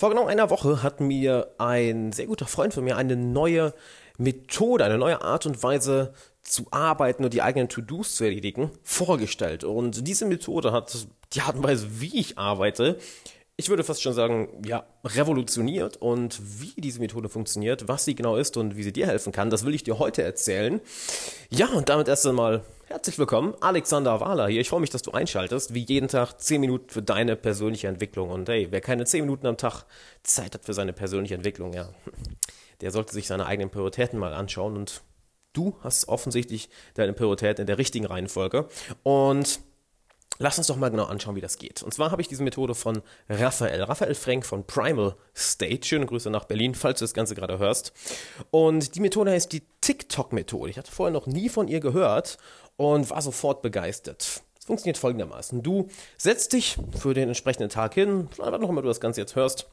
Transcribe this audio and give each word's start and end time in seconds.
Vor 0.00 0.10
genau 0.10 0.26
einer 0.26 0.48
Woche 0.48 0.84
hat 0.84 1.00
mir 1.00 1.56
ein 1.58 2.12
sehr 2.12 2.26
guter 2.26 2.46
Freund 2.46 2.72
von 2.72 2.84
mir 2.84 2.96
eine 2.96 3.16
neue 3.16 3.74
Methode, 4.16 4.84
eine 4.84 4.96
neue 4.96 5.22
Art 5.22 5.44
und 5.44 5.60
Weise 5.64 6.14
zu 6.40 6.68
arbeiten 6.70 7.24
und 7.24 7.34
die 7.34 7.42
eigenen 7.42 7.68
To-Dos 7.68 8.14
zu 8.14 8.22
erledigen, 8.22 8.70
vorgestellt. 8.84 9.64
Und 9.64 10.06
diese 10.06 10.24
Methode 10.24 10.70
hat 10.70 11.08
die 11.32 11.40
Art 11.40 11.56
und 11.56 11.64
Weise, 11.64 12.00
wie 12.00 12.16
ich 12.16 12.38
arbeite, 12.38 12.96
ich 13.56 13.70
würde 13.70 13.82
fast 13.82 14.00
schon 14.00 14.12
sagen, 14.12 14.62
ja, 14.64 14.86
revolutioniert. 15.04 15.96
Und 15.96 16.40
wie 16.60 16.80
diese 16.80 17.00
Methode 17.00 17.28
funktioniert, 17.28 17.88
was 17.88 18.04
sie 18.04 18.14
genau 18.14 18.36
ist 18.36 18.56
und 18.56 18.76
wie 18.76 18.84
sie 18.84 18.92
dir 18.92 19.08
helfen 19.08 19.32
kann, 19.32 19.50
das 19.50 19.64
will 19.64 19.74
ich 19.74 19.82
dir 19.82 19.98
heute 19.98 20.22
erzählen. 20.22 20.80
Ja, 21.50 21.66
und 21.70 21.88
damit 21.88 22.06
erst 22.06 22.24
einmal 22.24 22.62
herzlich 22.88 23.18
willkommen, 23.18 23.54
Alexander 23.60 24.18
Wahler 24.20 24.48
hier. 24.48 24.62
Ich 24.62 24.70
freue 24.70 24.80
mich, 24.80 24.88
dass 24.90 25.02
du 25.02 25.10
einschaltest. 25.12 25.74
Wie 25.74 25.84
jeden 25.84 26.08
Tag 26.08 26.40
10 26.40 26.60
Minuten 26.60 26.88
für 26.88 27.02
deine 27.02 27.36
persönliche 27.36 27.86
Entwicklung. 27.86 28.30
Und 28.30 28.48
hey, 28.48 28.68
wer 28.70 28.80
keine 28.80 29.04
10 29.04 29.24
Minuten 29.24 29.46
am 29.46 29.58
Tag 29.58 29.84
Zeit 30.22 30.54
hat 30.54 30.64
für 30.64 30.72
seine 30.72 30.94
persönliche 30.94 31.34
Entwicklung, 31.34 31.74
ja, 31.74 31.90
der 32.80 32.90
sollte 32.90 33.12
sich 33.12 33.26
seine 33.26 33.46
eigenen 33.46 33.70
Prioritäten 33.70 34.18
mal 34.18 34.32
anschauen. 34.32 34.76
Und 34.76 35.02
du 35.52 35.76
hast 35.82 36.08
offensichtlich 36.08 36.70
deine 36.94 37.12
Prioritäten 37.12 37.62
in 37.62 37.66
der 37.66 37.78
richtigen 37.78 38.06
Reihenfolge. 38.06 38.68
Und 39.02 39.60
Lass 40.40 40.56
uns 40.56 40.68
doch 40.68 40.76
mal 40.76 40.90
genau 40.90 41.04
anschauen, 41.04 41.34
wie 41.34 41.40
das 41.40 41.58
geht. 41.58 41.82
Und 41.82 41.92
zwar 41.92 42.12
habe 42.12 42.22
ich 42.22 42.28
diese 42.28 42.44
Methode 42.44 42.76
von 42.76 43.02
Raphael, 43.28 43.82
Raphael 43.82 44.14
Frank 44.14 44.46
von 44.46 44.64
Primal 44.64 45.16
State. 45.34 45.84
Schöne 45.84 46.06
Grüße 46.06 46.30
nach 46.30 46.44
Berlin, 46.44 46.76
falls 46.76 47.00
du 47.00 47.04
das 47.04 47.14
Ganze 47.14 47.34
gerade 47.34 47.58
hörst. 47.58 47.92
Und 48.52 48.94
die 48.94 49.00
Methode 49.00 49.32
heißt 49.32 49.52
die 49.52 49.62
TikTok-Methode. 49.80 50.70
Ich 50.70 50.78
hatte 50.78 50.92
vorher 50.92 51.12
noch 51.12 51.26
nie 51.26 51.48
von 51.48 51.66
ihr 51.66 51.80
gehört 51.80 52.38
und 52.76 53.10
war 53.10 53.20
sofort 53.20 53.62
begeistert. 53.62 54.42
Es 54.58 54.64
funktioniert 54.64 54.98
folgendermaßen. 54.98 55.62
Du 55.62 55.88
setzt 56.16 56.52
dich 56.52 56.76
für 56.96 57.14
den 57.14 57.26
entsprechenden 57.28 57.68
Tag 57.68 57.94
hin, 57.94 58.28
was 58.36 58.60
noch 58.60 58.68
immer 58.68 58.82
du 58.82 58.88
das 58.88 59.00
Ganze 59.00 59.20
jetzt 59.20 59.34
hörst, 59.34 59.66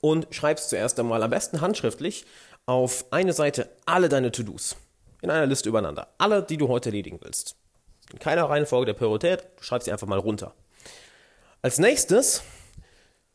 und 0.00 0.28
schreibst 0.30 0.70
zuerst 0.70 1.00
einmal 1.00 1.22
am 1.24 1.30
besten 1.30 1.60
handschriftlich 1.60 2.24
auf 2.66 3.06
eine 3.10 3.32
Seite 3.32 3.70
alle 3.86 4.08
deine 4.08 4.30
To-Dos. 4.30 4.76
In 5.22 5.30
einer 5.30 5.46
Liste 5.46 5.68
übereinander. 5.68 6.14
Alle, 6.18 6.42
die 6.42 6.56
du 6.56 6.68
heute 6.68 6.90
erledigen 6.90 7.18
willst. 7.22 7.56
In 8.12 8.18
keiner 8.18 8.44
Reihenfolge 8.44 8.86
der 8.86 8.94
Priorität, 8.94 9.44
du 9.56 9.62
schreibst 9.62 9.86
sie 9.86 9.92
einfach 9.92 10.06
mal 10.06 10.18
runter. 10.18 10.54
Als 11.62 11.78
nächstes 11.78 12.42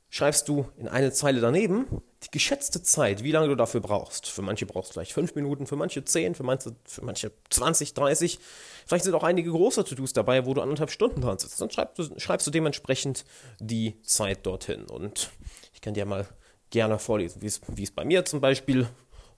schreibst 0.10 0.48
du 0.48 0.70
in 0.78 0.88
eine 0.88 1.12
Zeile 1.12 1.42
daneben 1.42 1.88
die 2.24 2.32
geschätzte 2.32 2.84
Zeit, 2.84 3.24
wie 3.24 3.32
lange 3.32 3.48
du 3.48 3.56
dafür 3.56 3.82
brauchst. 3.82 4.28
Für 4.30 4.42
manche 4.42 4.66
brauchst 4.66 4.92
du 4.92 4.94
vielleicht 4.94 5.14
fünf 5.14 5.34
Minuten, 5.36 5.66
für 5.66 5.76
manche 5.76 6.06
zehn, 6.06 6.36
für 6.36 6.44
manche, 6.44 6.76
für 6.86 7.04
manche 7.04 7.32
20, 7.50 7.94
30. 7.94 8.40
Vielleicht 8.86 9.06
sind 9.06 9.16
auch 9.16 9.24
einige 9.24 9.50
große 9.50 9.84
To-Dos 9.84 10.14
dabei, 10.14 10.46
wo 10.46 10.54
du 10.54 10.62
anderthalb 10.62 10.92
Stunden 10.92 11.22
dran 11.22 11.40
sitzt. 11.40 11.60
Dann 11.60 11.72
schreibst 11.72 11.98
du, 11.98 12.20
schreibst 12.20 12.46
du 12.46 12.52
dementsprechend 12.52 13.26
die 13.60 14.00
Zeit 14.04 14.46
dorthin. 14.46 14.86
Und 14.86 15.32
ich 15.74 15.82
kann 15.82 15.94
dir 15.94 16.06
mal 16.06 16.28
gerne 16.70 17.00
vorlesen, 17.00 17.42
wie 17.42 17.84
es 17.84 17.92
bei 17.92 18.06
mir 18.06 18.26
zum 18.26 18.42
Beispiel 18.42 18.88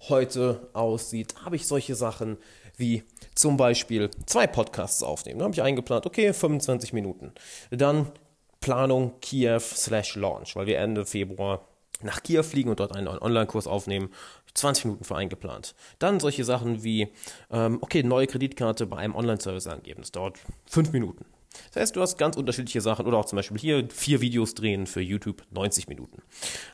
heute 0.10 0.70
aussieht, 0.74 1.36
habe 1.44 1.56
ich 1.56 1.68
solche 1.68 1.96
Sachen 1.96 2.38
wie 2.78 3.04
zum 3.36 3.58
Beispiel 3.58 4.10
zwei 4.26 4.48
Podcasts 4.48 5.04
aufnehmen. 5.04 5.40
Da 5.40 5.46
habe 5.46 5.54
ich 5.54 5.62
eingeplant, 5.62 6.06
okay, 6.06 6.34
25 6.34 6.94
Minuten. 6.94 7.32
Dann 7.70 8.12
Planung 8.60 9.20
Kiew 9.22 9.60
slash 9.60 10.16
Launch, 10.16 10.56
weil 10.56 10.68
wir 10.68 10.80
Ende 10.80 11.06
Februar 11.06 11.68
nach 12.02 12.24
Kiew 12.24 12.44
fliegen 12.44 12.70
und 12.70 12.80
dort 12.80 12.96
einen 12.96 13.08
Online-Kurs 13.08 13.68
aufnehmen. 13.68 14.10
20 14.54 14.86
Minuten 14.86 15.04
für 15.04 15.16
eingeplant. 15.16 15.74
Dann 16.00 16.20
solche 16.20 16.44
Sachen 16.44 16.84
wie, 16.84 17.10
ähm, 17.52 17.80
okay, 17.82 18.04
neue 18.04 18.28
Kreditkarte 18.28 18.86
bei 18.86 18.98
einem 18.98 19.16
Online-Service 19.16 19.68
angeben. 19.68 20.02
Das 20.02 20.12
dauert 20.12 20.38
5 20.68 20.92
Minuten. 20.92 21.26
Das 21.72 21.82
heißt, 21.82 21.96
du 21.96 22.02
hast 22.02 22.18
ganz 22.18 22.36
unterschiedliche 22.36 22.82
Sachen 22.82 23.06
oder 23.06 23.18
auch 23.18 23.26
zum 23.26 23.38
Beispiel 23.38 23.60
hier 23.60 23.88
vier 23.90 24.22
Videos 24.22 24.56
drehen 24.56 24.88
für 24.88 25.02
YouTube 25.02 25.44
90 25.52 25.88
Minuten. 25.88 26.22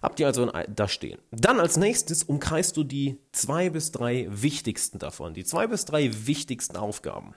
Habt 0.01 0.19
ihr 0.19 0.27
also 0.27 0.51
da 0.67 0.87
stehen. 0.87 1.19
Dann 1.31 1.59
als 1.59 1.77
nächstes 1.77 2.23
umkreist 2.23 2.77
du 2.77 2.83
die 2.83 3.17
zwei 3.31 3.69
bis 3.69 3.91
drei 3.91 4.27
wichtigsten 4.29 4.99
davon, 4.99 5.33
die 5.33 5.43
zwei 5.43 5.67
bis 5.67 5.85
drei 5.85 6.09
wichtigsten 6.25 6.77
Aufgaben. 6.77 7.33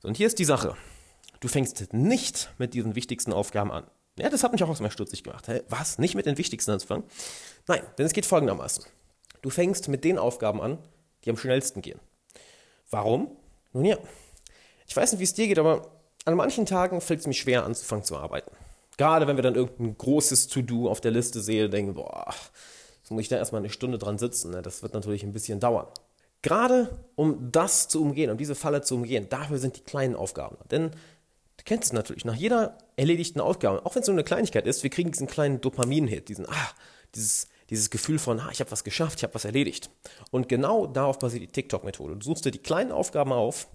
So, 0.00 0.08
und 0.08 0.16
hier 0.16 0.26
ist 0.26 0.38
die 0.38 0.44
Sache. 0.44 0.76
Du 1.40 1.48
fängst 1.48 1.92
nicht 1.92 2.52
mit 2.58 2.74
diesen 2.74 2.94
wichtigsten 2.94 3.32
Aufgaben 3.32 3.70
an. 3.70 3.84
Ja, 4.18 4.28
das 4.28 4.42
hat 4.42 4.52
mich 4.52 4.62
auch 4.62 4.68
erstmal 4.68 4.90
stutzig 4.90 5.22
gemacht. 5.22 5.48
Hä? 5.48 5.62
Was? 5.68 5.98
Nicht 5.98 6.14
mit 6.14 6.26
den 6.26 6.36
wichtigsten 6.36 6.72
anzufangen? 6.72 7.04
Nein, 7.66 7.82
denn 7.96 8.06
es 8.06 8.12
geht 8.12 8.26
folgendermaßen. 8.26 8.84
Du 9.40 9.48
fängst 9.48 9.88
mit 9.88 10.04
den 10.04 10.18
Aufgaben 10.18 10.60
an, 10.60 10.78
die 11.24 11.30
am 11.30 11.36
schnellsten 11.36 11.80
gehen. 11.80 12.00
Warum? 12.90 13.36
Nun 13.72 13.84
ja, 13.84 13.96
ich 14.86 14.96
weiß 14.96 15.12
nicht, 15.12 15.20
wie 15.20 15.24
es 15.24 15.34
dir 15.34 15.46
geht, 15.46 15.58
aber 15.58 15.99
an 16.24 16.34
manchen 16.34 16.66
Tagen 16.66 17.00
fällt 17.00 17.20
es 17.20 17.26
mir 17.26 17.34
schwer, 17.34 17.64
anzufangen 17.64 18.04
zu 18.04 18.16
arbeiten. 18.16 18.50
Gerade 18.96 19.26
wenn 19.26 19.36
wir 19.36 19.42
dann 19.42 19.54
irgendein 19.54 19.96
großes 19.96 20.48
To-Do 20.48 20.90
auf 20.90 21.00
der 21.00 21.10
Liste 21.10 21.40
sehen, 21.40 21.70
denken, 21.70 21.94
boah, 21.94 22.34
jetzt 23.00 23.10
muss 23.10 23.22
ich 23.22 23.28
da 23.28 23.36
erstmal 23.36 23.60
eine 23.60 23.70
Stunde 23.70 23.98
dran 23.98 24.18
sitzen. 24.18 24.50
Ne? 24.50 24.62
Das 24.62 24.82
wird 24.82 24.92
natürlich 24.92 25.22
ein 25.22 25.32
bisschen 25.32 25.60
dauern. 25.60 25.86
Gerade 26.42 26.98
um 27.16 27.50
das 27.50 27.88
zu 27.88 28.02
umgehen, 28.02 28.30
um 28.30 28.38
diese 28.38 28.54
Falle 28.54 28.82
zu 28.82 28.94
umgehen, 28.94 29.28
dafür 29.28 29.58
sind 29.58 29.76
die 29.76 29.82
kleinen 29.82 30.16
Aufgaben. 30.16 30.56
Denn 30.70 30.90
du 30.90 31.64
kennst 31.64 31.86
es 31.86 31.92
natürlich, 31.92 32.24
nach 32.24 32.34
jeder 32.34 32.78
erledigten 32.96 33.40
Aufgabe, 33.40 33.84
auch 33.84 33.94
wenn 33.94 34.02
es 34.02 34.08
nur 34.08 34.14
eine 34.14 34.24
Kleinigkeit 34.24 34.66
ist, 34.66 34.82
wir 34.82 34.90
kriegen 34.90 35.10
diesen 35.10 35.26
kleinen 35.26 35.60
Dopamin-Hit, 35.60 36.28
diesen, 36.28 36.46
ah, 36.48 36.70
dieses, 37.14 37.48
dieses 37.68 37.90
Gefühl 37.90 38.18
von, 38.18 38.40
ah, 38.40 38.48
ich 38.52 38.60
habe 38.60 38.70
was 38.70 38.84
geschafft, 38.84 39.18
ich 39.18 39.22
habe 39.22 39.34
was 39.34 39.44
erledigt. 39.44 39.90
Und 40.30 40.48
genau 40.48 40.86
darauf 40.86 41.18
basiert 41.18 41.42
die 41.42 41.48
TikTok-Methode. 41.48 42.16
Du 42.16 42.24
suchst 42.24 42.44
dir 42.44 42.50
die 42.50 42.58
kleinen 42.58 42.92
Aufgaben 42.92 43.32
auf 43.32 43.68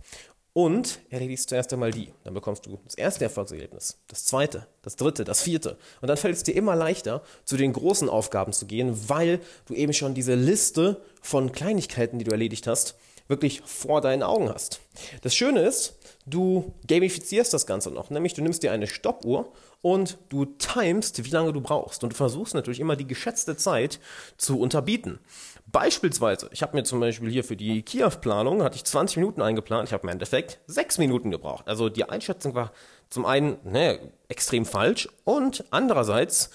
und 0.55 1.01
erledigst 1.09 1.49
zuerst 1.49 1.73
einmal 1.73 1.91
die. 1.91 2.13
Dann 2.23 2.33
bekommst 2.33 2.65
du 2.65 2.79
das 2.85 2.95
erste 2.95 3.25
Erfolgserlebnis, 3.25 3.97
das 4.07 4.23
zweite, 4.23 4.65
das 4.83 4.95
dritte, 4.95 5.25
das 5.25 5.41
vierte. 5.41 5.77
Und 5.99 6.07
dann 6.07 6.15
fällt 6.15 6.37
es 6.37 6.43
dir 6.43 6.55
immer 6.55 6.77
leichter, 6.77 7.23
zu 7.43 7.57
den 7.57 7.73
großen 7.73 8.07
Aufgaben 8.07 8.53
zu 8.53 8.65
gehen, 8.65 8.97
weil 9.09 9.41
du 9.65 9.73
eben 9.73 9.91
schon 9.91 10.13
diese 10.13 10.33
Liste 10.33 11.01
von 11.21 11.51
Kleinigkeiten, 11.51 12.19
die 12.19 12.23
du 12.23 12.31
erledigt 12.31 12.67
hast, 12.67 12.95
wirklich 13.27 13.63
vor 13.65 13.99
deinen 13.99 14.23
Augen 14.23 14.47
hast. 14.47 14.79
Das 15.23 15.35
Schöne 15.35 15.59
ist, 15.59 15.95
du 16.25 16.73
gamifizierst 16.87 17.53
das 17.53 17.65
Ganze 17.65 17.91
noch, 17.91 18.09
nämlich 18.09 18.33
du 18.33 18.41
nimmst 18.41 18.63
dir 18.63 18.71
eine 18.71 18.87
Stoppuhr 18.87 19.51
und 19.81 20.17
du 20.29 20.45
timest, 20.45 21.23
wie 21.23 21.29
lange 21.29 21.53
du 21.53 21.61
brauchst. 21.61 22.03
Und 22.03 22.13
du 22.13 22.15
versuchst 22.15 22.55
natürlich 22.55 22.79
immer 22.79 22.95
die 22.95 23.07
geschätzte 23.07 23.55
Zeit 23.55 23.99
zu 24.37 24.59
unterbieten. 24.59 25.19
Beispielsweise, 25.67 26.49
ich 26.51 26.61
habe 26.61 26.75
mir 26.75 26.83
zum 26.83 26.99
Beispiel 26.99 27.29
hier 27.29 27.43
für 27.43 27.55
die 27.55 27.81
Kiew-Planung, 27.81 28.63
hatte 28.63 28.77
ich 28.77 28.83
20 28.83 29.17
Minuten 29.17 29.41
eingeplant, 29.41 29.87
ich 29.89 29.93
habe 29.93 30.03
im 30.03 30.09
Endeffekt 30.09 30.59
6 30.67 30.97
Minuten 30.97 31.31
gebraucht. 31.31 31.67
Also 31.67 31.89
die 31.89 32.07
Einschätzung 32.07 32.55
war 32.55 32.71
zum 33.09 33.25
einen 33.25 33.57
ne, 33.63 33.99
extrem 34.27 34.65
falsch 34.65 35.09
und 35.23 35.65
andererseits, 35.71 36.49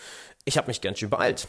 ich 0.44 0.58
habe 0.58 0.68
mich 0.68 0.80
ganz 0.80 0.98
schön 0.98 1.10
beeilt. 1.10 1.48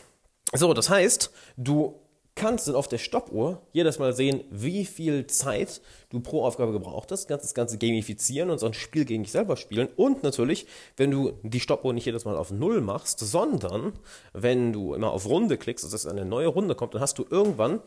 So, 0.53 0.73
das 0.73 0.89
heißt, 0.89 1.31
du 1.57 1.99
kannst 2.41 2.68
dann 2.68 2.74
auf 2.74 2.88
der 2.88 2.97
Stoppuhr 2.97 3.62
jedes 3.72 4.00
Mal 4.00 4.13
sehen, 4.13 4.44
wie 4.50 4.84
viel 4.85 5.28
Zeit 5.28 5.79
du 6.09 6.22
pro 6.22 6.44
Aufgabe 6.44 6.72
gebraucht 6.72 7.12
hast, 7.12 7.28
kannst 7.28 7.46
das 7.46 7.53
Ganze 7.53 7.78
gamifizieren 7.78 8.50
und 8.50 8.57
so 8.57 8.66
ein 8.66 8.74
Spiel 8.74 9.06
gegen 9.06 9.22
dich 9.22 9.31
selber 9.31 9.56
spielen. 9.57 9.90
Und 9.96 10.24
natürlich, 10.24 10.66
wenn 10.97 11.12
du 11.12 11.34
die 11.44 11.59
Stoppuhr 11.59 11.94
nicht 11.94 12.06
jedes 12.06 12.25
Mal 12.25 12.35
auf 12.35 12.50
Null 12.50 12.81
machst, 12.81 13.19
sondern 13.19 13.94
wenn 14.34 14.74
du 14.74 14.96
immer 14.96 15.12
auf 15.12 15.28
Runde 15.28 15.56
klickst, 15.56 15.94
dass 15.94 16.07
eine 16.07 16.25
neue 16.25 16.47
Runde 16.47 16.74
kommt, 16.74 16.96
dann 16.96 17.01
hast 17.01 17.19
du 17.19 17.28
irgendwann, 17.30 17.80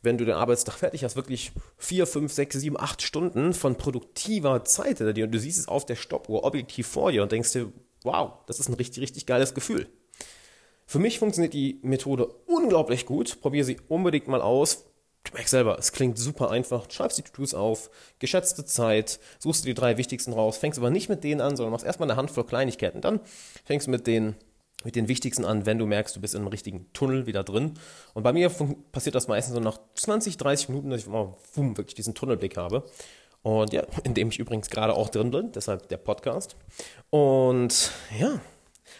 wenn 0.00 0.16
du 0.16 0.24
den 0.24 0.36
Arbeitstag 0.36 0.78
fertig 0.78 1.04
hast, 1.04 1.16
wirklich 1.16 1.52
vier, 1.76 2.06
fünf, 2.06 2.32
sechs, 2.32 2.56
sieben, 2.56 2.80
acht 2.80 3.02
Stunden 3.02 3.52
von 3.52 3.76
produktiver 3.76 4.64
Zeit 4.64 4.98
hinter 4.98 5.12
dir. 5.12 5.26
Und 5.26 5.32
du 5.32 5.38
siehst 5.38 5.58
es 5.58 5.68
auf 5.68 5.84
der 5.84 5.96
Stoppuhr 5.96 6.44
objektiv 6.44 6.86
vor 6.86 7.12
dir 7.12 7.22
und 7.22 7.30
denkst 7.30 7.52
dir, 7.52 7.70
wow, 8.04 8.32
das 8.46 8.58
ist 8.58 8.70
ein 8.70 8.74
richtig, 8.74 9.02
richtig 9.02 9.26
geiles 9.26 9.52
Gefühl. 9.52 9.86
Für 10.88 10.98
mich 10.98 11.18
funktioniert 11.18 11.52
die 11.52 11.78
Methode 11.82 12.28
unglaublich 12.46 13.04
gut. 13.04 13.42
Probier 13.42 13.62
sie 13.62 13.76
unbedingt 13.88 14.26
mal 14.26 14.40
aus. 14.40 14.86
Du 15.22 15.34
merkst 15.34 15.50
selber, 15.50 15.78
es 15.78 15.92
klingt 15.92 16.16
super 16.16 16.50
einfach. 16.50 16.90
Schreibst 16.90 17.18
die 17.18 17.22
To-Dos 17.22 17.52
auf, 17.52 17.90
geschätzte 18.20 18.64
Zeit, 18.64 19.20
suchst 19.38 19.66
die 19.66 19.74
drei 19.74 19.98
wichtigsten 19.98 20.32
raus, 20.32 20.56
fängst 20.56 20.78
aber 20.78 20.88
nicht 20.88 21.10
mit 21.10 21.24
denen 21.24 21.42
an, 21.42 21.56
sondern 21.56 21.72
machst 21.72 21.84
erstmal 21.84 22.10
eine 22.10 22.16
Handvoll 22.16 22.46
Kleinigkeiten. 22.46 23.02
Dann 23.02 23.20
fängst 23.66 23.86
du 23.86 23.90
mit 23.90 24.06
den, 24.06 24.34
mit 24.82 24.96
den 24.96 25.08
wichtigsten 25.08 25.44
an, 25.44 25.66
wenn 25.66 25.78
du 25.78 25.84
merkst, 25.84 26.16
du 26.16 26.22
bist 26.22 26.34
in 26.34 26.40
einem 26.40 26.48
richtigen 26.48 26.90
Tunnel 26.94 27.26
wieder 27.26 27.44
drin. 27.44 27.74
Und 28.14 28.22
bei 28.22 28.32
mir 28.32 28.50
passiert 28.90 29.14
das 29.14 29.28
meistens 29.28 29.56
so 29.56 29.60
nach 29.60 29.78
20, 29.94 30.38
30 30.38 30.70
Minuten, 30.70 30.88
dass 30.88 31.02
ich 31.02 31.06
immer, 31.06 31.36
boom, 31.54 31.76
wirklich 31.76 31.96
diesen 31.96 32.14
Tunnelblick 32.14 32.56
habe. 32.56 32.84
Und 33.42 33.74
ja, 33.74 33.82
in 34.04 34.14
dem 34.14 34.28
ich 34.28 34.38
übrigens 34.38 34.70
gerade 34.70 34.94
auch 34.94 35.10
drin 35.10 35.32
bin, 35.32 35.52
deshalb 35.52 35.90
der 35.90 35.98
Podcast. 35.98 36.56
Und 37.10 37.92
ja, 38.18 38.40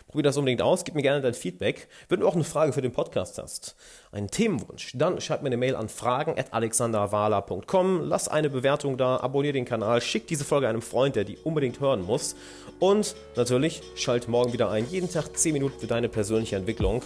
Probier 0.06 0.22
das 0.22 0.36
unbedingt 0.36 0.62
aus, 0.62 0.84
gib 0.84 0.94
mir 0.94 1.02
gerne 1.02 1.20
dein 1.20 1.34
Feedback. 1.34 1.88
Wenn 2.08 2.20
du 2.20 2.28
auch 2.28 2.34
eine 2.34 2.44
Frage 2.44 2.72
für 2.72 2.82
den 2.82 2.92
Podcast 2.92 3.38
hast, 3.38 3.76
einen 4.12 4.28
Themenwunsch, 4.28 4.92
dann 4.94 5.20
schreib 5.20 5.42
mir 5.42 5.48
eine 5.48 5.56
Mail 5.56 5.76
an 5.76 5.88
fragen.alexanderwala.com, 5.88 8.02
lass 8.02 8.28
eine 8.28 8.50
Bewertung 8.50 8.96
da, 8.96 9.18
abonniere 9.18 9.54
den 9.54 9.64
Kanal, 9.64 10.00
schick 10.00 10.26
diese 10.26 10.44
Folge 10.44 10.68
einem 10.68 10.82
Freund, 10.82 11.16
der 11.16 11.24
die 11.24 11.38
unbedingt 11.38 11.80
hören 11.80 12.02
muss. 12.02 12.36
Und 12.78 13.16
natürlich, 13.36 13.82
schalt 13.96 14.28
morgen 14.28 14.52
wieder 14.52 14.70
ein, 14.70 14.88
jeden 14.88 15.10
Tag 15.10 15.36
10 15.36 15.52
Minuten 15.52 15.80
für 15.80 15.86
deine 15.86 16.08
persönliche 16.08 16.56
Entwicklung. 16.56 17.02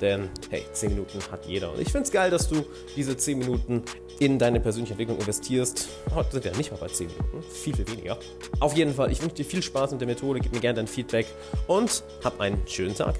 Denn, 0.00 0.28
hey, 0.50 0.64
10 0.72 0.90
Minuten 0.90 1.18
hat 1.30 1.46
jeder. 1.46 1.72
Und 1.72 1.80
ich 1.80 1.90
finde 1.90 2.04
es 2.04 2.12
geil, 2.12 2.30
dass 2.30 2.48
du 2.48 2.64
diese 2.96 3.16
10 3.16 3.38
Minuten 3.38 3.82
in 4.20 4.38
deine 4.38 4.60
persönliche 4.60 4.94
Entwicklung 4.94 5.18
investierst. 5.18 5.88
Heute 6.14 6.32
sind 6.32 6.44
wir 6.44 6.56
nicht 6.56 6.70
mal 6.70 6.78
bei 6.78 6.88
10 6.88 7.08
Minuten, 7.08 7.42
viel, 7.42 7.74
viel 7.74 7.88
weniger. 7.88 8.18
Auf 8.60 8.76
jeden 8.76 8.94
Fall, 8.94 9.12
ich 9.12 9.20
wünsche 9.22 9.36
dir 9.36 9.44
viel 9.44 9.62
Spaß 9.62 9.92
mit 9.92 10.00
der 10.00 10.08
Methode, 10.08 10.40
gib 10.40 10.52
mir 10.52 10.60
gerne 10.60 10.76
dein 10.76 10.86
Feedback 10.86 11.26
und 11.66 12.02
hab 12.24 12.40
einen 12.40 12.62
schönen 12.66 12.94
Tag. 12.94 13.14